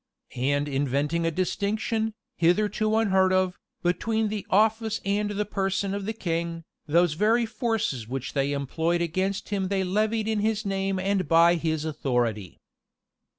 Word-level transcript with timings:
And 0.35 0.67
inventing 0.67 1.27
a 1.27 1.29
distinction, 1.29 2.15
hitherto 2.35 2.95
unheard 2.95 3.31
of, 3.31 3.59
between 3.83 4.29
the 4.29 4.47
office 4.49 4.99
and 5.05 5.29
the 5.29 5.45
person 5.45 5.93
of 5.93 6.05
the 6.05 6.13
king, 6.13 6.63
those 6.87 7.13
very 7.13 7.45
forces 7.45 8.07
which 8.07 8.33
they 8.33 8.51
employed 8.51 9.03
against 9.03 9.49
him 9.49 9.67
they 9.67 9.83
levied 9.83 10.27
in 10.27 10.39
his 10.39 10.65
name 10.65 10.97
and 10.97 11.27
by 11.27 11.53
his 11.53 11.85
authority. 11.85 12.57